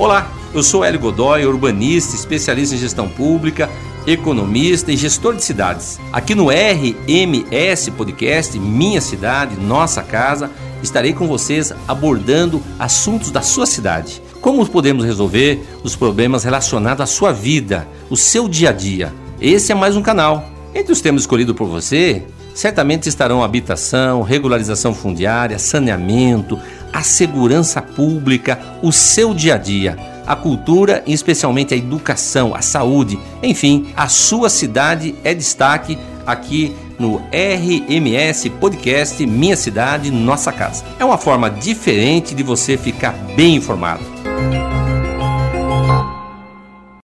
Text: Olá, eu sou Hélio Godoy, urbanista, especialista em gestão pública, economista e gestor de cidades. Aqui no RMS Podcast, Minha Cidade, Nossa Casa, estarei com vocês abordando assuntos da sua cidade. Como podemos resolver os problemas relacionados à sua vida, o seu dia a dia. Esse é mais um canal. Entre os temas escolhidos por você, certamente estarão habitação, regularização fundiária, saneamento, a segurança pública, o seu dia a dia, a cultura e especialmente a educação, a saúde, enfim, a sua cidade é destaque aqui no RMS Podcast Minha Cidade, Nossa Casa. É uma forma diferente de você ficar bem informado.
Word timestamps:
Olá, 0.00 0.32
eu 0.54 0.62
sou 0.62 0.82
Hélio 0.82 0.98
Godoy, 0.98 1.44
urbanista, 1.44 2.16
especialista 2.16 2.74
em 2.74 2.78
gestão 2.78 3.06
pública, 3.06 3.68
economista 4.06 4.90
e 4.90 4.96
gestor 4.96 5.36
de 5.36 5.44
cidades. 5.44 6.00
Aqui 6.10 6.34
no 6.34 6.48
RMS 6.48 7.90
Podcast, 7.90 8.58
Minha 8.58 8.98
Cidade, 9.02 9.56
Nossa 9.56 10.02
Casa, 10.02 10.50
estarei 10.82 11.12
com 11.12 11.26
vocês 11.26 11.70
abordando 11.86 12.62
assuntos 12.78 13.30
da 13.30 13.42
sua 13.42 13.66
cidade. 13.66 14.22
Como 14.40 14.66
podemos 14.66 15.04
resolver 15.04 15.62
os 15.84 15.94
problemas 15.94 16.44
relacionados 16.44 17.02
à 17.02 17.06
sua 17.06 17.30
vida, 17.30 17.86
o 18.08 18.16
seu 18.16 18.48
dia 18.48 18.70
a 18.70 18.72
dia. 18.72 19.12
Esse 19.38 19.70
é 19.70 19.74
mais 19.74 19.96
um 19.96 20.02
canal. 20.02 20.48
Entre 20.74 20.94
os 20.94 21.02
temas 21.02 21.24
escolhidos 21.24 21.54
por 21.54 21.68
você, 21.68 22.22
certamente 22.54 23.06
estarão 23.06 23.44
habitação, 23.44 24.22
regularização 24.22 24.94
fundiária, 24.94 25.58
saneamento, 25.58 26.58
a 26.92 27.02
segurança 27.02 27.80
pública, 27.80 28.58
o 28.82 28.92
seu 28.92 29.32
dia 29.34 29.54
a 29.54 29.58
dia, 29.58 29.96
a 30.26 30.36
cultura 30.36 31.02
e 31.06 31.12
especialmente 31.12 31.74
a 31.74 31.76
educação, 31.76 32.54
a 32.54 32.62
saúde, 32.62 33.18
enfim, 33.42 33.88
a 33.96 34.08
sua 34.08 34.48
cidade 34.48 35.14
é 35.24 35.34
destaque 35.34 35.98
aqui 36.26 36.74
no 36.98 37.22
RMS 37.32 38.50
Podcast 38.50 39.24
Minha 39.26 39.56
Cidade, 39.56 40.10
Nossa 40.10 40.52
Casa. 40.52 40.84
É 40.98 41.04
uma 41.04 41.16
forma 41.16 41.50
diferente 41.50 42.34
de 42.34 42.42
você 42.42 42.76
ficar 42.76 43.12
bem 43.34 43.56
informado. 43.56 44.04